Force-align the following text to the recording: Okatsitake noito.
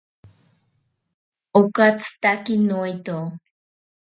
Okatsitake 1.59 2.55
noito. 2.67 3.17